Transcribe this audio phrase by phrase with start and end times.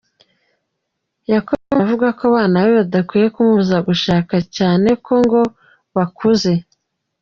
[1.31, 5.41] Yakomeje avuga ko abana be badakwiye kumubuza gushaka cyane ko ngo
[5.95, 6.51] bakuze.